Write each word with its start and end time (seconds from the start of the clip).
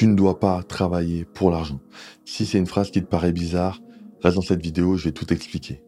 Tu 0.00 0.06
ne 0.06 0.14
dois 0.14 0.40
pas 0.40 0.62
travailler 0.62 1.26
pour 1.26 1.50
l'argent. 1.50 1.78
Si 2.24 2.46
c'est 2.46 2.56
une 2.56 2.64
phrase 2.64 2.90
qui 2.90 3.02
te 3.02 3.06
paraît 3.06 3.32
bizarre, 3.32 3.80
reste 4.22 4.36
dans 4.36 4.40
cette 4.40 4.62
vidéo, 4.62 4.96
je 4.96 5.04
vais 5.04 5.12
tout 5.12 5.30
expliquer. 5.30 5.82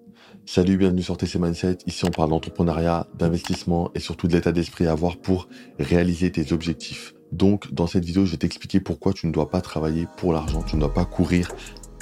Salut, 0.44 0.76
bienvenue 0.76 1.02
sur 1.02 1.16
TC 1.16 1.38
Mindset. 1.38 1.78
Ici, 1.86 2.04
on 2.04 2.10
parle 2.10 2.28
d'entrepreneuriat, 2.28 3.06
d'investissement 3.18 3.90
et 3.94 4.00
surtout 4.00 4.28
de 4.28 4.34
l'état 4.34 4.52
d'esprit 4.52 4.86
à 4.86 4.92
avoir 4.92 5.16
pour 5.16 5.48
réaliser 5.78 6.30
tes 6.30 6.52
objectifs. 6.52 7.14
Donc, 7.32 7.72
dans 7.72 7.86
cette 7.86 8.04
vidéo, 8.04 8.26
je 8.26 8.32
vais 8.32 8.36
t'expliquer 8.36 8.80
pourquoi 8.80 9.14
tu 9.14 9.26
ne 9.26 9.32
dois 9.32 9.48
pas 9.48 9.62
travailler 9.62 10.06
pour 10.18 10.34
l'argent, 10.34 10.62
tu 10.62 10.76
ne 10.76 10.80
dois 10.82 10.92
pas 10.92 11.06
courir 11.06 11.50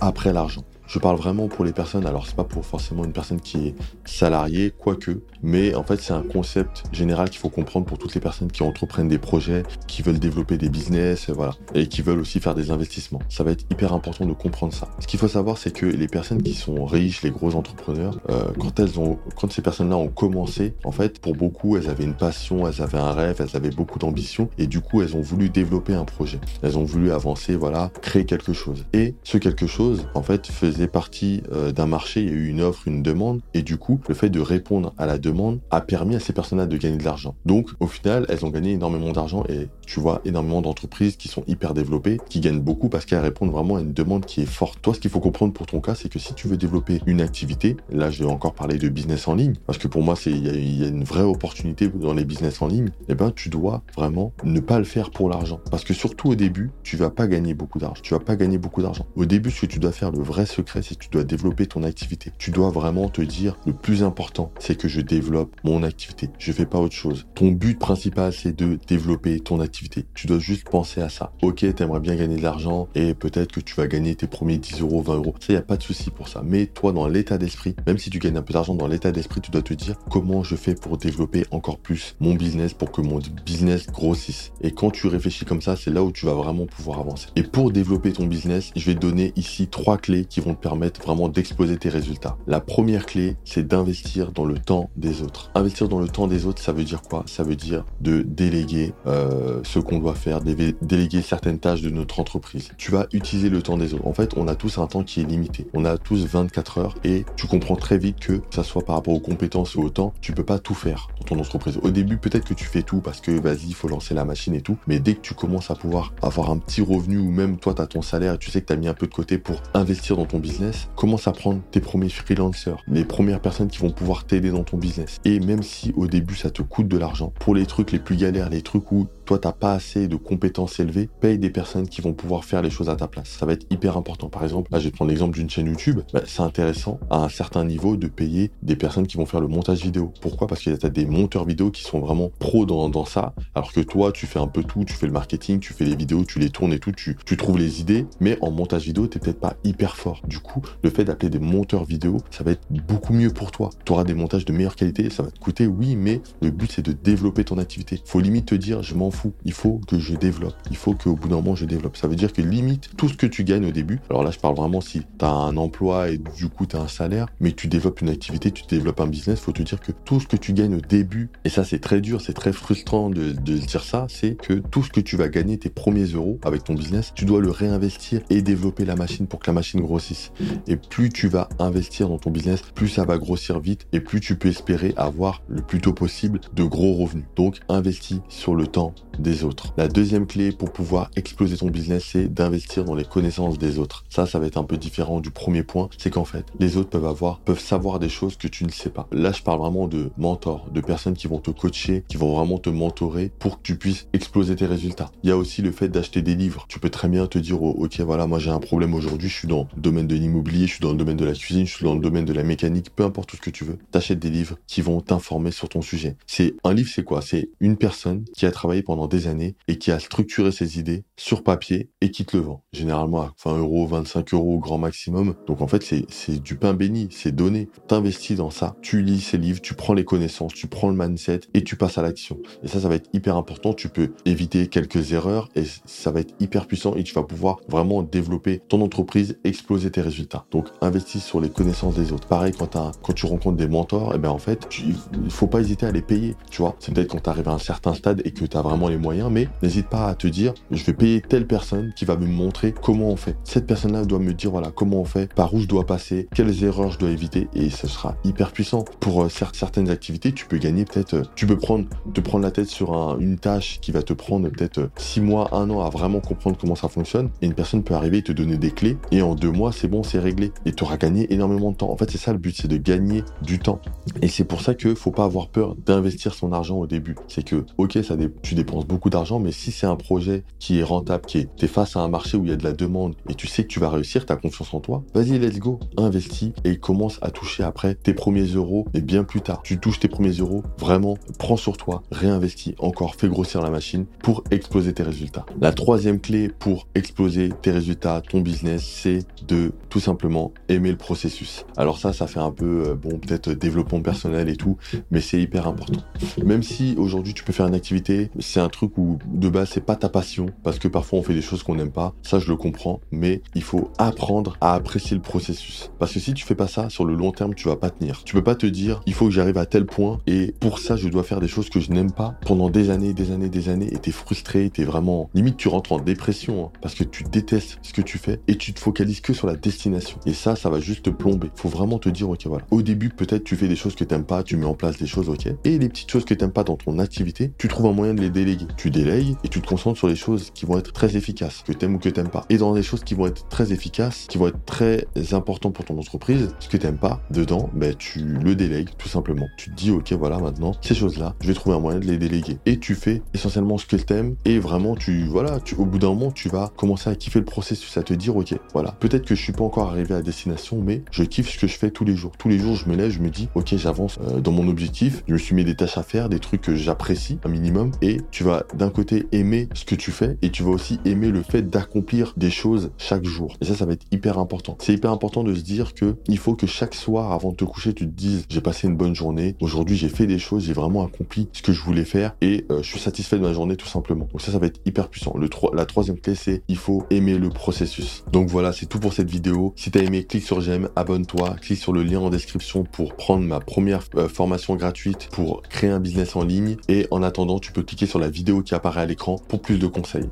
après 0.00 0.32
l'argent. 0.32 0.64
Je 0.92 0.98
parle 0.98 1.16
vraiment 1.16 1.46
pour 1.46 1.64
les 1.64 1.72
personnes, 1.72 2.04
alors 2.04 2.26
c'est 2.26 2.34
pas 2.34 2.42
pour 2.42 2.66
forcément 2.66 3.04
une 3.04 3.12
personne 3.12 3.40
qui 3.40 3.68
est 3.68 3.74
salariée, 4.04 4.72
quoique, 4.76 5.20
mais 5.40 5.76
en 5.76 5.84
fait 5.84 6.00
c'est 6.00 6.12
un 6.12 6.24
concept 6.24 6.82
général 6.90 7.30
qu'il 7.30 7.38
faut 7.38 7.48
comprendre 7.48 7.86
pour 7.86 7.96
toutes 7.96 8.12
les 8.16 8.20
personnes 8.20 8.50
qui 8.50 8.64
entreprennent 8.64 9.06
des 9.06 9.20
projets, 9.20 9.62
qui 9.86 10.02
veulent 10.02 10.18
développer 10.18 10.58
des 10.58 10.68
business, 10.68 11.30
voilà, 11.30 11.54
et 11.76 11.86
qui 11.86 12.02
veulent 12.02 12.18
aussi 12.18 12.40
faire 12.40 12.56
des 12.56 12.72
investissements. 12.72 13.20
Ça 13.28 13.44
va 13.44 13.52
être 13.52 13.66
hyper 13.70 13.92
important 13.92 14.26
de 14.26 14.32
comprendre 14.32 14.72
ça. 14.72 14.88
Ce 14.98 15.06
qu'il 15.06 15.20
faut 15.20 15.28
savoir, 15.28 15.58
c'est 15.58 15.70
que 15.70 15.86
les 15.86 16.08
personnes 16.08 16.42
qui 16.42 16.54
sont 16.54 16.84
riches, 16.86 17.22
les 17.22 17.30
gros 17.30 17.54
entrepreneurs, 17.54 18.18
euh, 18.28 18.50
quand 18.58 18.80
elles 18.80 18.98
ont, 18.98 19.16
quand 19.36 19.52
ces 19.52 19.62
personnes-là 19.62 19.96
ont 19.96 20.08
commencé, 20.08 20.74
en 20.82 20.90
fait, 20.90 21.20
pour 21.20 21.36
beaucoup, 21.36 21.76
elles 21.76 21.88
avaient 21.88 22.02
une 22.02 22.16
passion, 22.16 22.66
elles 22.66 22.82
avaient 22.82 22.98
un 22.98 23.12
rêve, 23.12 23.36
elles 23.38 23.56
avaient 23.56 23.70
beaucoup 23.70 24.00
d'ambition, 24.00 24.50
et 24.58 24.66
du 24.66 24.80
coup, 24.80 25.02
elles 25.02 25.14
ont 25.16 25.22
voulu 25.22 25.50
développer 25.50 25.94
un 25.94 26.04
projet. 26.04 26.40
Elles 26.62 26.76
ont 26.76 26.84
voulu 26.84 27.12
avancer, 27.12 27.54
voilà, 27.54 27.92
créer 28.02 28.24
quelque 28.24 28.52
chose. 28.52 28.86
Et 28.92 29.14
ce 29.22 29.38
quelque 29.38 29.68
chose, 29.68 30.08
en 30.14 30.22
fait, 30.22 30.48
faisait 30.48 30.79
partie 30.88 31.42
euh, 31.52 31.72
d'un 31.72 31.86
marché, 31.86 32.20
il 32.22 32.28
y 32.28 32.30
a 32.30 32.34
eu 32.34 32.48
une 32.48 32.60
offre, 32.60 32.86
une 32.86 33.02
demande, 33.02 33.40
et 33.54 33.62
du 33.62 33.76
coup, 33.76 34.00
le 34.08 34.14
fait 34.14 34.30
de 34.30 34.40
répondre 34.40 34.92
à 34.98 35.06
la 35.06 35.18
demande 35.18 35.60
a 35.70 35.80
permis 35.80 36.16
à 36.16 36.20
ces 36.20 36.32
personnes-là 36.32 36.66
de 36.66 36.76
gagner 36.76 36.96
de 36.96 37.04
l'argent. 37.04 37.34
Donc, 37.44 37.70
au 37.80 37.86
final, 37.86 38.26
elles 38.28 38.44
ont 38.44 38.50
gagné 38.50 38.72
énormément 38.72 39.12
d'argent 39.12 39.44
et 39.48 39.68
tu 39.86 40.00
vois 40.00 40.20
énormément 40.24 40.62
d'entreprises 40.62 41.16
qui 41.16 41.28
sont 41.28 41.42
hyper 41.46 41.74
développées, 41.74 42.18
qui 42.28 42.40
gagnent 42.40 42.60
beaucoup 42.60 42.88
parce 42.88 43.04
qu'elles 43.04 43.20
répondent 43.20 43.50
vraiment 43.50 43.76
à 43.76 43.80
une 43.80 43.92
demande 43.92 44.24
qui 44.24 44.42
est 44.42 44.46
forte. 44.46 44.80
Toi, 44.82 44.94
ce 44.94 45.00
qu'il 45.00 45.10
faut 45.10 45.20
comprendre 45.20 45.52
pour 45.52 45.66
ton 45.66 45.80
cas, 45.80 45.94
c'est 45.94 46.08
que 46.08 46.18
si 46.18 46.34
tu 46.34 46.48
veux 46.48 46.56
développer 46.56 47.00
une 47.06 47.20
activité, 47.20 47.76
là, 47.90 48.10
je 48.10 48.22
vais 48.22 48.30
encore 48.30 48.54
parler 48.54 48.78
de 48.78 48.88
business 48.88 49.26
en 49.28 49.34
ligne, 49.34 49.54
parce 49.66 49.78
que 49.78 49.88
pour 49.88 50.02
moi, 50.02 50.14
il 50.26 50.80
y, 50.80 50.84
a 50.84 50.88
une 50.88 51.04
vraie 51.04 51.22
opportunité 51.22 51.88
dans 51.88 52.14
les 52.14 52.24
business 52.24 52.62
en 52.62 52.68
ligne. 52.68 52.88
Et 53.08 53.12
eh 53.12 53.14
ben, 53.14 53.32
tu 53.34 53.48
dois 53.48 53.82
vraiment 53.96 54.32
ne 54.44 54.60
pas 54.60 54.78
le 54.78 54.84
faire 54.84 55.10
pour 55.10 55.28
l'argent, 55.28 55.60
parce 55.70 55.84
que 55.84 55.94
surtout 55.94 56.30
au 56.30 56.34
début, 56.34 56.70
tu 56.82 56.96
vas 56.96 57.10
pas 57.10 57.26
gagner 57.26 57.54
beaucoup 57.54 57.78
d'argent. 57.78 58.00
Tu 58.02 58.14
vas 58.14 58.20
pas 58.20 58.36
gagner 58.36 58.58
beaucoup 58.58 58.82
d'argent. 58.82 59.06
Au 59.16 59.24
début, 59.24 59.50
ce 59.50 59.62
que 59.62 59.66
tu 59.66 59.78
dois 59.78 59.92
faire, 59.92 60.12
le 60.12 60.22
vrai 60.22 60.46
secret 60.46 60.69
si 60.80 60.96
tu 60.96 61.08
dois 61.10 61.24
développer 61.24 61.66
ton 61.66 61.82
activité. 61.82 62.32
Tu 62.38 62.50
dois 62.50 62.70
vraiment 62.70 63.08
te 63.08 63.22
dire, 63.22 63.56
le 63.66 63.72
plus 63.72 64.02
important, 64.02 64.52
c'est 64.58 64.76
que 64.76 64.88
je 64.88 65.00
développe 65.00 65.56
mon 65.64 65.82
activité. 65.82 66.30
Je 66.38 66.52
fais 66.52 66.66
pas 66.66 66.78
autre 66.78 66.94
chose. 66.94 67.26
Ton 67.34 67.50
but 67.52 67.78
principal, 67.78 68.32
c'est 68.32 68.56
de 68.56 68.78
développer 68.86 69.40
ton 69.40 69.60
activité. 69.60 70.06
Tu 70.14 70.26
dois 70.26 70.38
juste 70.38 70.68
penser 70.68 71.00
à 71.00 71.08
ça. 71.08 71.32
Ok, 71.42 71.64
t'aimerais 71.74 72.00
bien 72.00 72.16
gagner 72.16 72.36
de 72.36 72.42
l'argent 72.42 72.88
et 72.94 73.14
peut-être 73.14 73.52
que 73.52 73.60
tu 73.60 73.74
vas 73.74 73.86
gagner 73.86 74.14
tes 74.14 74.26
premiers 74.26 74.58
10 74.58 74.80
euros, 74.80 75.02
20 75.02 75.14
euros. 75.16 75.34
Ça, 75.40 75.52
y 75.52 75.56
a 75.56 75.62
pas 75.62 75.76
de 75.76 75.82
souci 75.82 76.10
pour 76.10 76.28
ça. 76.28 76.42
Mais 76.44 76.66
toi, 76.66 76.92
dans 76.92 77.08
l'état 77.08 77.38
d'esprit, 77.38 77.74
même 77.86 77.98
si 77.98 78.10
tu 78.10 78.18
gagnes 78.18 78.36
un 78.36 78.42
peu 78.42 78.52
d'argent 78.52 78.74
dans 78.74 78.86
l'état 78.86 79.12
d'esprit, 79.12 79.40
tu 79.40 79.50
dois 79.50 79.62
te 79.62 79.74
dire 79.74 79.96
comment 80.10 80.42
je 80.42 80.56
fais 80.56 80.74
pour 80.74 80.98
développer 80.98 81.44
encore 81.50 81.78
plus 81.78 82.16
mon 82.20 82.34
business, 82.34 82.74
pour 82.74 82.92
que 82.92 83.00
mon 83.00 83.18
business 83.44 83.86
grossisse? 83.86 84.52
Et 84.60 84.72
quand 84.72 84.90
tu 84.90 85.06
réfléchis 85.06 85.44
comme 85.44 85.62
ça, 85.62 85.76
c'est 85.76 85.90
là 85.90 86.02
où 86.02 86.12
tu 86.12 86.26
vas 86.26 86.34
vraiment 86.34 86.66
pouvoir 86.66 87.00
avancer. 87.00 87.28
Et 87.36 87.42
pour 87.42 87.70
développer 87.70 88.12
ton 88.12 88.26
business, 88.26 88.70
je 88.76 88.86
vais 88.86 88.94
te 88.94 89.00
donner 89.00 89.32
ici 89.36 89.68
trois 89.68 89.98
clés 89.98 90.24
qui 90.24 90.40
vont 90.40 90.54
permettre 90.60 91.00
vraiment 91.02 91.28
d'exploser 91.28 91.76
tes 91.76 91.88
résultats. 91.88 92.36
La 92.46 92.60
première 92.60 93.06
clé, 93.06 93.36
c'est 93.44 93.66
d'investir 93.66 94.32
dans 94.32 94.44
le 94.44 94.58
temps 94.58 94.90
des 94.96 95.22
autres. 95.22 95.50
Investir 95.54 95.88
dans 95.88 96.00
le 96.00 96.08
temps 96.08 96.26
des 96.26 96.46
autres, 96.46 96.62
ça 96.62 96.72
veut 96.72 96.84
dire 96.84 97.02
quoi? 97.02 97.24
Ça 97.26 97.42
veut 97.42 97.56
dire 97.56 97.84
de 98.00 98.22
déléguer 98.22 98.92
euh, 99.06 99.60
ce 99.64 99.78
qu'on 99.78 99.98
doit 99.98 100.14
faire, 100.14 100.40
déléguer 100.40 101.22
certaines 101.22 101.58
tâches 101.58 101.82
de 101.82 101.90
notre 101.90 102.20
entreprise. 102.20 102.70
Tu 102.78 102.90
vas 102.90 103.06
utiliser 103.12 103.48
le 103.48 103.62
temps 103.62 103.76
des 103.76 103.94
autres. 103.94 104.06
En 104.06 104.12
fait, 104.12 104.34
on 104.36 104.48
a 104.48 104.54
tous 104.54 104.78
un 104.78 104.86
temps 104.86 105.02
qui 105.02 105.20
est 105.20 105.24
limité. 105.24 105.66
On 105.74 105.84
a 105.84 105.98
tous 105.98 106.26
24 106.26 106.78
heures 106.78 106.94
et 107.04 107.24
tu 107.36 107.46
comprends 107.46 107.76
très 107.76 107.98
vite 107.98 108.20
que, 108.20 108.34
que 108.34 108.54
ça 108.54 108.64
soit 108.64 108.84
par 108.84 108.96
rapport 108.96 109.14
aux 109.14 109.20
compétences 109.20 109.74
ou 109.76 109.82
au 109.82 109.90
temps, 109.90 110.12
tu 110.20 110.32
peux 110.32 110.44
pas 110.44 110.58
tout 110.58 110.74
faire 110.74 111.08
dans 111.20 111.26
ton 111.26 111.38
entreprise. 111.40 111.78
Au 111.82 111.90
début, 111.90 112.16
peut-être 112.16 112.46
que 112.46 112.54
tu 112.54 112.64
fais 112.64 112.82
tout 112.82 113.00
parce 113.00 113.20
que 113.20 113.30
vas-y, 113.30 113.68
il 113.68 113.74
faut 113.74 113.88
lancer 113.88 114.14
la 114.14 114.24
machine 114.24 114.54
et 114.54 114.60
tout. 114.60 114.76
Mais 114.86 114.98
dès 114.98 115.14
que 115.14 115.20
tu 115.20 115.34
commences 115.34 115.70
à 115.70 115.74
pouvoir 115.74 116.12
avoir 116.22 116.50
un 116.50 116.58
petit 116.58 116.82
revenu 116.82 117.18
ou 117.18 117.30
même 117.30 117.58
toi, 117.58 117.74
tu 117.74 117.82
as 117.82 117.86
ton 117.86 118.02
salaire 118.02 118.34
et 118.34 118.38
tu 118.38 118.50
sais 118.50 118.60
que 118.60 118.66
tu 118.66 118.72
as 118.72 118.76
mis 118.76 118.88
un 118.88 118.94
peu 118.94 119.06
de 119.06 119.14
côté 119.14 119.38
pour 119.38 119.62
investir 119.74 120.16
dans 120.16 120.26
ton 120.26 120.39
business, 120.40 120.88
commence 120.96 121.28
à 121.28 121.32
prendre 121.32 121.60
tes 121.70 121.80
premiers 121.80 122.08
freelancers, 122.08 122.82
les 122.88 123.04
premières 123.04 123.40
personnes 123.40 123.68
qui 123.68 123.78
vont 123.78 123.90
pouvoir 123.90 124.24
t'aider 124.24 124.50
dans 124.50 124.64
ton 124.64 124.76
business. 124.76 125.18
Et 125.24 125.40
même 125.40 125.62
si 125.62 125.92
au 125.96 126.06
début 126.06 126.34
ça 126.34 126.50
te 126.50 126.62
coûte 126.62 126.88
de 126.88 126.98
l'argent, 126.98 127.32
pour 127.38 127.54
les 127.54 127.66
trucs 127.66 127.92
les 127.92 127.98
plus 127.98 128.16
galères, 128.16 128.50
les 128.50 128.62
trucs 128.62 128.90
où 128.92 129.06
toi 129.30 129.38
t'as 129.38 129.52
pas 129.52 129.74
assez 129.74 130.08
de 130.08 130.16
compétences 130.16 130.80
élevées, 130.80 131.08
paye 131.20 131.38
des 131.38 131.50
personnes 131.50 131.86
qui 131.88 132.00
vont 132.00 132.14
pouvoir 132.14 132.44
faire 132.44 132.62
les 132.62 132.70
choses 132.70 132.88
à 132.88 132.96
ta 132.96 133.06
place. 133.06 133.28
Ça 133.28 133.46
va 133.46 133.52
être 133.52 133.64
hyper 133.70 133.96
important. 133.96 134.28
Par 134.28 134.42
exemple, 134.42 134.72
là 134.72 134.80
je 134.80 134.86
vais 134.86 134.90
prendre 134.90 135.08
l'exemple 135.08 135.36
d'une 135.36 135.48
chaîne 135.48 135.68
YouTube. 135.68 136.00
Bah, 136.12 136.22
c'est 136.26 136.42
intéressant 136.42 136.98
à 137.10 137.18
un 137.18 137.28
certain 137.28 137.64
niveau 137.64 137.96
de 137.96 138.08
payer 138.08 138.50
des 138.62 138.74
personnes 138.74 139.06
qui 139.06 139.18
vont 139.18 139.26
faire 139.26 139.40
le 139.40 139.46
montage 139.46 139.82
vidéo. 139.82 140.12
Pourquoi? 140.20 140.48
Parce 140.48 140.66
y 140.66 140.70
a 140.70 140.88
des 140.88 141.06
monteurs 141.06 141.44
vidéo 141.44 141.70
qui 141.70 141.84
sont 141.84 142.00
vraiment 142.00 142.32
pros 142.40 142.66
dans, 142.66 142.88
dans, 142.88 143.04
ça, 143.04 143.32
alors 143.54 143.72
que 143.72 143.78
toi 143.78 144.10
tu 144.10 144.26
fais 144.26 144.40
un 144.40 144.48
peu 144.48 144.64
tout, 144.64 144.84
tu 144.84 144.94
fais 144.94 145.06
le 145.06 145.12
marketing, 145.12 145.60
tu 145.60 145.74
fais 145.74 145.84
les 145.84 145.94
vidéos, 145.94 146.24
tu 146.24 146.40
les 146.40 146.50
tournes 146.50 146.72
et 146.72 146.80
tout, 146.80 146.90
tu, 146.90 147.16
tu 147.24 147.36
trouves 147.36 147.58
les 147.58 147.80
idées, 147.80 148.06
mais 148.18 148.36
en 148.40 148.50
montage 148.50 148.82
vidéo 148.82 149.06
t'es 149.06 149.20
peut-être 149.20 149.38
pas 149.38 149.54
hyper 149.62 149.96
fort. 149.96 150.22
Du 150.26 150.40
coup, 150.40 150.60
le 150.82 150.90
fait 150.90 151.04
d'appeler 151.04 151.30
des 151.30 151.38
monteurs 151.38 151.84
vidéo, 151.84 152.16
ça 152.32 152.42
va 152.42 152.50
être 152.50 152.66
beaucoup 152.68 153.12
mieux 153.12 153.30
pour 153.30 153.52
toi. 153.52 153.70
Tu 153.84 153.92
auras 153.92 154.02
des 154.02 154.14
montages 154.14 154.44
de 154.44 154.52
meilleure 154.52 154.74
qualité, 154.74 155.08
ça 155.08 155.22
va 155.22 155.30
te 155.30 155.38
coûter, 155.38 155.68
oui, 155.68 155.94
mais 155.94 156.20
le 156.42 156.50
but 156.50 156.72
c'est 156.72 156.84
de 156.84 156.90
développer 156.90 157.44
ton 157.44 157.58
activité. 157.58 158.00
Faut 158.04 158.18
limite 158.18 158.46
te 158.46 158.56
dire, 158.56 158.82
je 158.82 158.96
m'en 158.96 159.12
fous, 159.12 159.19
il 159.44 159.52
faut 159.52 159.80
que 159.86 159.98
je 159.98 160.14
développe, 160.14 160.54
il 160.70 160.76
faut 160.76 160.94
qu'au 160.94 161.14
bout 161.14 161.28
d'un 161.28 161.36
moment 161.36 161.54
je 161.54 161.64
développe. 161.64 161.96
Ça 161.96 162.08
veut 162.08 162.16
dire 162.16 162.32
que 162.32 162.42
limite 162.42 162.90
tout 162.96 163.08
ce 163.08 163.14
que 163.14 163.26
tu 163.26 163.44
gagnes 163.44 163.66
au 163.66 163.70
début, 163.70 164.00
alors 164.08 164.22
là 164.22 164.30
je 164.30 164.38
parle 164.38 164.56
vraiment 164.56 164.80
si 164.80 165.00
tu 165.00 165.24
as 165.24 165.30
un 165.30 165.56
emploi 165.56 166.10
et 166.10 166.18
du 166.18 166.48
coup 166.48 166.66
tu 166.66 166.76
as 166.76 166.80
un 166.80 166.88
salaire, 166.88 167.26
mais 167.40 167.52
tu 167.52 167.68
développes 167.68 168.00
une 168.00 168.08
activité, 168.08 168.50
tu 168.50 168.64
développes 168.68 169.00
un 169.00 169.06
business, 169.06 169.40
faut 169.40 169.52
te 169.52 169.62
dire 169.62 169.80
que 169.80 169.92
tout 170.04 170.20
ce 170.20 170.26
que 170.26 170.36
tu 170.36 170.52
gagnes 170.52 170.74
au 170.74 170.80
début, 170.80 171.30
et 171.44 171.48
ça 171.48 171.64
c'est 171.64 171.80
très 171.80 172.00
dur, 172.00 172.20
c'est 172.20 172.32
très 172.32 172.52
frustrant 172.52 173.10
de, 173.10 173.32
de 173.32 173.58
dire 173.58 173.82
ça, 173.82 174.06
c'est 174.08 174.36
que 174.36 174.54
tout 174.54 174.82
ce 174.82 174.90
que 174.90 175.00
tu 175.00 175.16
vas 175.16 175.28
gagner, 175.28 175.58
tes 175.58 175.70
premiers 175.70 176.04
euros 176.04 176.38
avec 176.42 176.64
ton 176.64 176.74
business, 176.74 177.12
tu 177.14 177.24
dois 177.24 177.40
le 177.40 177.50
réinvestir 177.50 178.20
et 178.30 178.42
développer 178.42 178.84
la 178.84 178.96
machine 178.96 179.26
pour 179.26 179.40
que 179.40 179.46
la 179.48 179.54
machine 179.54 179.80
grossisse. 179.80 180.32
Et 180.66 180.76
plus 180.76 181.10
tu 181.10 181.28
vas 181.28 181.48
investir 181.58 182.08
dans 182.08 182.18
ton 182.18 182.30
business, 182.30 182.62
plus 182.74 182.88
ça 182.88 183.04
va 183.04 183.18
grossir 183.18 183.60
vite 183.60 183.86
et 183.92 184.00
plus 184.00 184.20
tu 184.20 184.36
peux 184.36 184.48
espérer 184.48 184.94
avoir 184.96 185.42
le 185.48 185.62
plus 185.62 185.80
tôt 185.80 185.92
possible 185.92 186.40
de 186.54 186.64
gros 186.64 186.94
revenus. 186.94 187.24
Donc 187.36 187.60
investis 187.68 188.20
sur 188.28 188.54
le 188.54 188.66
temps 188.66 188.94
des 189.20 189.44
autres. 189.44 189.72
La 189.76 189.88
deuxième 189.88 190.26
clé 190.26 190.52
pour 190.52 190.72
pouvoir 190.72 191.10
exploser 191.16 191.56
ton 191.56 191.68
business, 191.68 192.04
c'est 192.12 192.32
d'investir 192.32 192.84
dans 192.84 192.94
les 192.94 193.04
connaissances 193.04 193.58
des 193.58 193.78
autres. 193.78 194.04
Ça, 194.08 194.26
ça 194.26 194.38
va 194.38 194.46
être 194.46 194.58
un 194.58 194.64
peu 194.64 194.76
différent 194.76 195.20
du 195.20 195.30
premier 195.30 195.62
point, 195.62 195.88
c'est 195.98 196.10
qu'en 196.10 196.24
fait, 196.24 196.44
les 196.58 196.76
autres 196.76 196.90
peuvent 196.90 197.06
avoir, 197.06 197.40
peuvent 197.40 197.60
savoir 197.60 197.98
des 197.98 198.08
choses 198.08 198.36
que 198.36 198.48
tu 198.48 198.64
ne 198.64 198.70
sais 198.70 198.90
pas. 198.90 199.08
Là, 199.12 199.32
je 199.32 199.42
parle 199.42 199.58
vraiment 199.58 199.88
de 199.88 200.10
mentors, 200.18 200.68
de 200.72 200.80
personnes 200.80 201.14
qui 201.14 201.26
vont 201.26 201.38
te 201.38 201.50
coacher, 201.50 202.04
qui 202.08 202.16
vont 202.16 202.34
vraiment 202.36 202.58
te 202.58 202.70
mentorer 202.70 203.30
pour 203.38 203.58
que 203.58 203.62
tu 203.62 203.76
puisses 203.76 204.06
exploser 204.12 204.56
tes 204.56 204.66
résultats. 204.66 205.10
Il 205.22 205.28
y 205.28 205.32
a 205.32 205.36
aussi 205.36 205.62
le 205.62 205.72
fait 205.72 205.88
d'acheter 205.88 206.22
des 206.22 206.34
livres. 206.34 206.66
Tu 206.68 206.78
peux 206.78 206.90
très 206.90 207.08
bien 207.08 207.26
te 207.26 207.38
dire, 207.38 207.62
oh, 207.62 207.74
ok, 207.78 208.00
voilà, 208.00 208.26
moi 208.26 208.38
j'ai 208.38 208.50
un 208.50 208.58
problème 208.58 208.94
aujourd'hui, 208.94 209.28
je 209.28 209.34
suis 209.34 209.48
dans 209.48 209.68
le 209.74 209.80
domaine 209.82 210.06
de 210.06 210.14
l'immobilier, 210.14 210.66
je 210.66 210.72
suis 210.72 210.80
dans 210.80 210.92
le 210.92 210.98
domaine 210.98 211.16
de 211.16 211.24
la 211.24 211.34
cuisine, 211.34 211.66
je 211.66 211.74
suis 211.74 211.84
dans 211.84 211.94
le 211.94 212.00
domaine 212.00 212.24
de 212.24 212.32
la 212.32 212.42
mécanique, 212.42 212.90
peu 212.94 213.04
importe 213.04 213.30
tout 213.30 213.36
ce 213.36 213.42
que 213.42 213.50
tu 213.50 213.64
veux. 213.64 213.78
T'achètes 213.90 214.18
des 214.18 214.30
livres 214.30 214.56
qui 214.66 214.82
vont 214.82 215.00
t'informer 215.00 215.50
sur 215.50 215.68
ton 215.68 215.82
sujet. 215.82 216.16
C'est 216.26 216.54
un 216.64 216.72
livre, 216.74 216.90
c'est 216.92 217.04
quoi? 217.04 217.22
C'est 217.22 217.50
une 217.60 217.76
personne 217.76 218.24
qui 218.34 218.46
a 218.46 218.50
travaillé 218.50 218.82
pendant 218.82 219.06
des 219.10 219.26
années 219.26 219.56
et 219.68 219.76
qui 219.76 219.90
a 219.92 219.98
structuré 219.98 220.52
ses 220.52 220.78
idées 220.78 221.04
sur 221.16 221.42
papier 221.42 221.90
et 222.00 222.10
qui 222.10 222.24
te 222.24 222.36
le 222.36 222.42
vend. 222.42 222.64
Généralement 222.72 223.22
à 223.22 223.34
20 223.44 223.58
euros, 223.58 223.86
25 223.86 224.32
euros 224.34 224.54
au 224.54 224.58
grand 224.58 224.78
maximum. 224.78 225.34
Donc 225.46 225.60
en 225.60 225.68
fait, 225.68 225.82
c'est 225.82 226.42
du 226.42 226.56
pain 226.56 226.72
béni, 226.72 227.08
c'est 227.10 227.34
donné. 227.34 227.68
T'investis 227.88 228.36
dans 228.36 228.50
ça, 228.50 228.76
tu 228.80 229.02
lis 229.02 229.20
ces 229.20 229.38
livres, 229.38 229.60
tu 229.60 229.74
prends 229.74 229.94
les 229.94 230.04
connaissances, 230.04 230.54
tu 230.54 230.66
prends 230.66 230.88
le 230.88 230.96
mindset 230.96 231.40
et 231.54 231.62
tu 231.62 231.76
passes 231.76 231.98
à 231.98 232.02
l'action. 232.02 232.38
Et 232.62 232.68
ça, 232.68 232.80
ça 232.80 232.88
va 232.88 232.94
être 232.94 233.10
hyper 233.12 233.36
important. 233.36 233.74
Tu 233.74 233.88
peux 233.88 234.12
éviter 234.24 234.68
quelques 234.68 235.12
erreurs 235.12 235.48
et 235.54 235.64
ça 235.84 236.10
va 236.10 236.20
être 236.20 236.34
hyper 236.40 236.66
puissant 236.66 236.94
et 236.94 237.02
tu 237.02 237.14
vas 237.14 237.22
pouvoir 237.22 237.58
vraiment 237.68 238.02
développer 238.02 238.60
ton 238.68 238.80
entreprise, 238.80 239.38
exploser 239.44 239.90
tes 239.90 240.00
résultats. 240.00 240.46
Donc 240.50 240.68
investis 240.80 241.22
sur 241.22 241.40
les 241.40 241.50
connaissances 241.50 241.96
des 241.96 242.12
autres. 242.12 242.28
Pareil, 242.28 242.52
quand, 242.52 243.12
tu 243.14 243.26
rencontres 243.26 243.56
des 243.56 243.68
mentors, 243.68 244.12
et 244.12 244.16
eh 244.16 244.18
ben 244.18 244.30
en 244.30 244.38
fait, 244.38 244.68
il 244.78 245.30
faut 245.30 245.46
pas 245.46 245.60
hésiter 245.60 245.86
à 245.86 245.90
les 245.90 246.02
payer. 246.02 246.36
Tu 246.50 246.62
vois, 246.62 246.76
c'est 246.78 246.94
peut-être 246.94 247.08
quand 247.08 247.22
tu 247.22 247.30
arrives 247.30 247.48
à 247.48 247.52
un 247.52 247.58
certain 247.58 247.94
stade 247.94 248.22
et 248.24 248.30
que 248.32 248.44
tu 248.44 248.56
as 248.56 248.62
vraiment 248.62 248.88
les 248.88 248.98
moyens, 249.00 249.30
mais 249.30 249.48
n'hésite 249.62 249.88
pas 249.88 250.06
à 250.06 250.14
te 250.14 250.26
dire, 250.26 250.54
je 250.70 250.84
vais 250.84 250.92
payer 250.92 251.20
telle 251.20 251.46
personne 251.46 251.92
qui 251.96 252.04
va 252.04 252.16
me 252.16 252.26
montrer 252.26 252.72
comment 252.72 253.08
on 253.08 253.16
fait. 253.16 253.36
Cette 253.44 253.66
personne-là 253.66 254.04
doit 254.04 254.18
me 254.18 254.32
dire, 254.32 254.50
voilà, 254.50 254.70
comment 254.74 255.00
on 255.00 255.04
fait, 255.04 255.32
par 255.34 255.52
où 255.54 255.60
je 255.60 255.66
dois 255.66 255.86
passer, 255.86 256.28
quelles 256.34 256.64
erreurs 256.64 256.92
je 256.92 256.98
dois 256.98 257.10
éviter, 257.10 257.48
et 257.54 257.70
ce 257.70 257.86
sera 257.86 258.16
hyper 258.24 258.52
puissant. 258.52 258.84
Pour 259.00 259.22
euh, 259.22 259.28
certaines 259.28 259.90
activités, 259.90 260.32
tu 260.32 260.46
peux 260.46 260.58
gagner 260.58 260.84
peut-être, 260.84 261.14
euh, 261.14 261.22
tu 261.34 261.46
peux 261.46 261.56
prendre, 261.56 261.86
te 262.12 262.20
prendre 262.20 262.44
la 262.44 262.50
tête 262.50 262.68
sur 262.68 263.18
une 263.18 263.38
tâche 263.38 263.80
qui 263.80 263.92
va 263.92 264.02
te 264.02 264.12
prendre 264.12 264.48
peut-être 264.48 264.90
6 264.96 265.20
euh, 265.20 265.22
mois, 265.22 265.48
1 265.52 265.70
an 265.70 265.80
à 265.80 265.90
vraiment 265.90 266.20
comprendre 266.20 266.56
comment 266.60 266.74
ça 266.76 266.88
fonctionne, 266.88 267.30
et 267.42 267.46
une 267.46 267.54
personne 267.54 267.82
peut 267.82 267.94
arriver 267.94 268.18
et 268.18 268.22
te 268.22 268.32
donner 268.32 268.56
des 268.56 268.70
clés, 268.70 268.96
et 269.10 269.22
en 269.22 269.34
deux 269.34 269.50
mois, 269.50 269.72
c'est 269.72 269.88
bon, 269.88 270.02
c'est 270.02 270.18
réglé, 270.18 270.52
et 270.66 270.72
tu 270.72 270.84
auras 270.84 270.96
gagné 270.96 271.32
énormément 271.32 271.70
de 271.72 271.76
temps. 271.76 271.90
En 271.90 271.96
fait, 271.96 272.10
c'est 272.10 272.18
ça 272.18 272.32
le 272.32 272.38
but, 272.38 272.54
c'est 272.56 272.68
de 272.68 272.76
gagner 272.76 273.24
du 273.42 273.58
temps. 273.58 273.80
Et 274.22 274.28
c'est 274.28 274.44
pour 274.44 274.60
ça 274.60 274.74
que 274.74 274.94
faut 274.94 275.10
pas 275.10 275.24
avoir 275.24 275.48
peur 275.48 275.74
d'investir 275.76 276.34
son 276.34 276.52
argent 276.52 276.76
au 276.76 276.86
début. 276.86 277.16
C'est 277.28 277.44
que, 277.44 277.64
ok, 277.78 277.98
ça 278.02 278.16
tu 278.42 278.54
dépenses 278.54 278.79
beaucoup 278.84 279.10
d'argent, 279.10 279.38
mais 279.38 279.52
si 279.52 279.72
c'est 279.72 279.86
un 279.86 279.96
projet 279.96 280.44
qui 280.58 280.78
est 280.78 280.82
rentable, 280.82 281.24
qui 281.26 281.38
est, 281.38 281.66
face 281.66 281.96
à 281.96 282.00
un 282.00 282.08
marché 282.08 282.36
où 282.36 282.44
il 282.44 282.50
y 282.50 282.52
a 282.52 282.56
de 282.56 282.64
la 282.64 282.72
demande 282.72 283.14
et 283.28 283.34
tu 283.34 283.46
sais 283.46 283.62
que 283.62 283.68
tu 283.68 283.80
vas 283.80 283.90
réussir, 283.90 284.26
tu 284.26 284.32
as 284.32 284.36
confiance 284.36 284.74
en 284.74 284.80
toi, 284.80 285.02
vas-y, 285.14 285.38
let's 285.38 285.58
go, 285.58 285.78
investis 285.96 286.52
et 286.64 286.78
commence 286.78 287.18
à 287.22 287.30
toucher 287.30 287.62
après 287.62 287.94
tes 287.94 288.14
premiers 288.14 288.46
euros, 288.46 288.86
et 288.94 289.00
bien 289.00 289.24
plus 289.24 289.40
tard. 289.40 289.62
Tu 289.62 289.78
touches 289.78 290.00
tes 290.00 290.08
premiers 290.08 290.32
euros, 290.32 290.62
vraiment, 290.78 291.16
prends 291.38 291.56
sur 291.56 291.76
toi, 291.76 292.02
réinvestis 292.10 292.74
encore, 292.78 293.14
fais 293.14 293.28
grossir 293.28 293.62
la 293.62 293.70
machine 293.70 294.06
pour 294.22 294.42
exploser 294.50 294.92
tes 294.92 295.02
résultats. 295.02 295.46
La 295.60 295.72
troisième 295.72 296.20
clé 296.20 296.48
pour 296.48 296.86
exploser 296.94 297.50
tes 297.62 297.70
résultats, 297.70 298.22
ton 298.28 298.40
business, 298.40 298.82
c'est 298.84 299.20
de 299.46 299.72
tout 299.88 300.00
simplement 300.00 300.52
aimer 300.68 300.90
le 300.90 300.96
processus. 300.96 301.64
Alors 301.76 301.98
ça, 301.98 302.12
ça 302.12 302.26
fait 302.26 302.40
un 302.40 302.50
peu, 302.50 302.88
euh, 302.88 302.94
bon, 302.94 303.18
peut-être 303.18 303.50
développement 303.52 304.00
personnel 304.00 304.48
et 304.48 304.56
tout, 304.56 304.76
mais 305.10 305.20
c'est 305.20 305.40
hyper 305.40 305.66
important. 305.66 306.00
Même 306.44 306.62
si 306.62 306.94
aujourd'hui 306.96 307.34
tu 307.34 307.44
peux 307.44 307.52
faire 307.52 307.66
une 307.66 307.74
activité, 307.74 308.30
c'est 308.38 308.60
un 308.60 308.68
truc 308.70 308.96
où 308.98 309.18
de 309.26 309.48
base 309.48 309.70
c'est 309.72 309.84
pas 309.84 309.96
ta 309.96 310.08
passion, 310.08 310.46
parce 310.62 310.78
que 310.78 310.88
parfois 310.88 311.18
on 311.18 311.22
fait 311.22 311.34
des 311.34 311.42
choses 311.42 311.62
qu'on 311.62 311.74
n'aime 311.74 311.92
pas, 311.92 312.14
ça 312.22 312.38
je 312.38 312.48
le 312.48 312.56
comprends, 312.56 313.00
mais 313.10 313.42
il 313.54 313.62
faut 313.62 313.90
apprendre 313.98 314.56
à 314.60 314.74
apprécier 314.74 315.16
le 315.16 315.22
processus. 315.22 315.90
Parce 315.98 316.12
que 316.12 316.20
si 316.20 316.34
tu 316.34 316.44
fais 316.44 316.54
pas 316.54 316.68
ça, 316.68 316.90
sur 316.90 317.04
le 317.04 317.14
long 317.14 317.32
terme, 317.32 317.54
tu 317.54 317.68
vas 317.68 317.76
pas 317.76 317.90
tenir. 317.90 318.22
Tu 318.24 318.34
peux 318.34 318.44
pas 318.44 318.54
te 318.54 318.66
dire, 318.66 319.02
il 319.06 319.14
faut 319.14 319.26
que 319.26 319.32
j'arrive 319.32 319.58
à 319.58 319.66
tel 319.66 319.86
point, 319.86 320.18
et 320.26 320.54
pour 320.60 320.78
ça 320.78 320.96
je 320.96 321.08
dois 321.08 321.22
faire 321.22 321.40
des 321.40 321.48
choses 321.48 321.70
que 321.70 321.80
je 321.80 321.90
n'aime 321.92 322.12
pas 322.12 322.34
pendant 322.46 322.70
des 322.70 322.90
années, 322.90 323.14
des 323.14 323.32
années, 323.32 323.48
des 323.48 323.68
années, 323.68 323.92
et 323.92 323.98
t'es 323.98 324.12
frustré, 324.12 324.70
t'es 324.70 324.84
vraiment, 324.84 325.30
limite 325.34 325.56
tu 325.56 325.68
rentres 325.68 325.92
en 325.92 325.98
dépression, 325.98 326.66
hein, 326.66 326.70
parce 326.80 326.94
que 326.94 327.04
tu 327.04 327.24
détestes 327.24 327.78
ce 327.82 327.92
que 327.92 328.02
tu 328.02 328.18
fais, 328.18 328.40
et 328.48 328.56
tu 328.56 328.72
te 328.72 328.80
focalises 328.80 329.20
que 329.20 329.32
sur 329.32 329.46
la 329.46 329.56
destination. 329.56 330.18
Et 330.26 330.32
ça, 330.32 330.56
ça 330.56 330.70
va 330.70 330.80
juste 330.80 331.04
te 331.04 331.10
plomber. 331.10 331.50
Faut 331.54 331.68
vraiment 331.68 331.98
te 331.98 332.08
dire, 332.08 332.28
ok 332.28 332.46
voilà. 332.46 332.64
Au 332.70 332.82
début, 332.82 333.10
peut-être 333.10 333.44
tu 333.44 333.56
fais 333.56 333.68
des 333.68 333.76
choses 333.76 333.94
que 333.94 334.04
t'aimes 334.04 334.24
pas, 334.24 334.42
tu 334.42 334.56
mets 334.56 334.66
en 334.66 334.74
place 334.74 334.98
des 334.98 335.06
choses, 335.06 335.28
ok. 335.28 335.48
Et 335.64 335.78
les 335.78 335.88
petites 335.88 336.10
choses 336.10 336.24
que 336.24 336.34
t'aimes 336.34 336.52
pas 336.52 336.64
dans 336.64 336.76
ton 336.76 336.98
activité, 336.98 337.52
tu 337.58 337.68
trouves 337.68 337.86
un 337.86 337.92
moyen 337.92 338.14
de 338.14 338.20
les 338.20 338.30
déléguer. 338.30 338.59
Tu 338.76 338.90
délègues 338.90 339.36
et 339.44 339.48
tu 339.48 339.60
te 339.60 339.66
concentres 339.66 339.98
sur 339.98 340.08
les 340.08 340.16
choses 340.16 340.50
qui 340.54 340.66
vont 340.66 340.78
être 340.78 340.92
très 340.92 341.16
efficaces, 341.16 341.62
que 341.66 341.72
t'aimes 341.72 341.94
ou 341.94 341.98
que 341.98 342.08
t'aimes 342.08 342.28
pas. 342.28 342.44
Et 342.48 342.58
dans 342.58 342.74
les 342.74 342.82
choses 342.82 343.04
qui 343.04 343.14
vont 343.14 343.26
être 343.26 343.48
très 343.48 343.72
efficaces, 343.72 344.26
qui 344.28 344.38
vont 344.38 344.48
être 344.48 344.64
très 344.64 345.06
importantes 345.32 345.74
pour 345.74 345.84
ton 345.84 345.98
entreprise, 345.98 346.54
ce 346.58 346.68
que 346.68 346.76
t'aimes 346.76 346.98
pas 346.98 347.20
dedans, 347.30 347.70
ben 347.74 347.94
tu 347.94 348.20
le 348.20 348.54
délègues 348.54 348.90
tout 348.98 349.08
simplement. 349.08 349.46
Tu 349.56 349.70
te 349.70 349.76
dis 349.76 349.90
ok 349.90 350.12
voilà 350.12 350.38
maintenant 350.38 350.72
ces 350.80 350.94
choses-là, 350.94 351.34
je 351.40 351.48
vais 351.48 351.54
trouver 351.54 351.76
un 351.76 351.80
moyen 351.80 351.98
de 351.98 352.06
les 352.06 352.18
déléguer. 352.18 352.58
Et 352.66 352.78
tu 352.78 352.94
fais 352.94 353.22
essentiellement 353.34 353.78
ce 353.78 353.86
que 353.86 353.96
t'aimes 353.96 354.36
et 354.44 354.58
vraiment 354.58 354.94
tu 354.94 355.24
voilà, 355.24 355.60
tu 355.60 355.74
au 355.74 355.84
bout 355.84 355.98
d'un 355.98 356.08
moment 356.08 356.30
tu 356.30 356.48
vas 356.48 356.72
commencer 356.76 357.10
à 357.10 357.14
kiffer 357.14 357.38
le 357.38 357.44
processus, 357.44 357.96
à 357.96 358.02
te 358.02 358.14
dire 358.14 358.36
ok 358.36 358.54
voilà 358.72 358.92
peut-être 358.92 359.24
que 359.24 359.34
je 359.34 359.42
suis 359.42 359.52
pas 359.52 359.64
encore 359.64 359.90
arrivé 359.90 360.14
à 360.14 360.22
destination, 360.22 360.80
mais 360.82 361.02
je 361.10 361.24
kiffe 361.24 361.50
ce 361.50 361.58
que 361.58 361.66
je 361.66 361.78
fais 361.78 361.90
tous 361.90 362.04
les 362.04 362.16
jours. 362.16 362.32
Tous 362.38 362.48
les 362.48 362.58
jours 362.58 362.76
je 362.76 362.88
me 362.88 362.96
lève, 362.96 363.10
je 363.10 363.20
me 363.20 363.30
dis 363.30 363.48
ok 363.54 363.76
j'avance 363.76 364.18
euh, 364.22 364.40
dans 364.40 364.52
mon 364.52 364.68
objectif, 364.68 365.22
je 365.26 365.32
me 365.32 365.38
suis 365.38 365.54
mis 365.54 365.64
des 365.64 365.74
tâches 365.74 365.98
à 365.98 366.02
faire, 366.02 366.28
des 366.28 366.38
trucs 366.38 366.62
que 366.62 366.74
j'apprécie 366.74 367.38
un 367.44 367.48
minimum 367.48 367.92
et 368.02 368.18
tu 368.30 368.44
vas 368.44 368.49
d'un 368.74 368.90
côté 368.90 369.26
aimer 369.32 369.68
ce 369.74 369.84
que 369.84 369.94
tu 369.94 370.10
fais 370.10 370.38
et 370.42 370.50
tu 370.50 370.62
vas 370.62 370.70
aussi 370.70 370.98
aimer 371.04 371.30
le 371.30 371.42
fait 371.42 371.62
d'accomplir 371.62 372.34
des 372.36 372.50
choses 372.50 372.90
chaque 372.98 373.24
jour. 373.24 373.56
Et 373.60 373.64
ça, 373.64 373.74
ça 373.74 373.86
va 373.86 373.92
être 373.92 374.06
hyper 374.10 374.38
important. 374.38 374.76
C'est 374.80 374.92
hyper 374.92 375.10
important 375.10 375.44
de 375.44 375.54
se 375.54 375.62
dire 375.62 375.94
que 375.94 376.16
il 376.26 376.38
faut 376.38 376.54
que 376.54 376.66
chaque 376.66 376.94
soir, 376.94 377.32
avant 377.32 377.50
de 377.50 377.56
te 377.56 377.64
coucher, 377.64 377.92
tu 377.92 378.06
te 378.06 378.12
dises 378.12 378.44
j'ai 378.48 378.60
passé 378.60 378.88
une 378.88 378.96
bonne 378.96 379.14
journée. 379.14 379.56
Aujourd'hui, 379.60 379.96
j'ai 379.96 380.08
fait 380.08 380.26
des 380.26 380.38
choses, 380.38 380.64
j'ai 380.64 380.72
vraiment 380.72 381.04
accompli 381.04 381.48
ce 381.52 381.62
que 381.62 381.72
je 381.72 381.82
voulais 381.82 382.04
faire 382.04 382.34
et 382.40 382.66
euh, 382.70 382.82
je 382.82 382.88
suis 382.88 383.00
satisfait 383.00 383.36
de 383.36 383.42
ma 383.42 383.52
journée 383.52 383.76
tout 383.76 383.86
simplement. 383.86 384.28
Donc 384.30 384.40
ça, 384.40 384.52
ça 384.52 384.58
va 384.58 384.66
être 384.66 384.80
hyper 384.86 385.08
puissant. 385.08 385.34
Le 385.36 385.48
la 385.74 385.84
troisième 385.84 386.18
clé, 386.18 386.34
c'est 386.34 386.62
il 386.68 386.76
faut 386.76 387.04
aimer 387.10 387.38
le 387.38 387.50
processus. 387.50 388.24
Donc 388.32 388.48
voilà, 388.48 388.72
c'est 388.72 388.86
tout 388.86 388.98
pour 388.98 389.12
cette 389.12 389.30
vidéo. 389.30 389.72
Si 389.76 389.90
t'as 389.90 390.00
aimé, 390.00 390.24
clique 390.24 390.44
sur 390.44 390.60
j'aime, 390.60 390.88
abonne-toi, 390.96 391.56
clique 391.60 391.78
sur 391.78 391.92
le 391.92 392.02
lien 392.02 392.20
en 392.20 392.30
description 392.30 392.84
pour 392.84 393.14
prendre 393.14 393.44
ma 393.44 393.60
première 393.60 394.02
euh, 394.16 394.28
formation 394.28 394.76
gratuite 394.76 395.28
pour 395.32 395.62
créer 395.62 395.90
un 395.90 396.00
business 396.00 396.36
en 396.36 396.44
ligne. 396.44 396.76
Et 396.88 397.06
en 397.10 397.22
attendant, 397.22 397.58
tu 397.58 397.72
peux 397.72 397.82
cliquer 397.82 398.06
sur 398.06 398.18
la 398.18 398.28
vidéo 398.40 398.62
qui 398.62 398.74
apparaît 398.74 399.02
à 399.02 399.06
l'écran 399.06 399.36
pour 399.48 399.60
plus 399.60 399.78
de 399.78 399.86
conseils. 399.86 400.28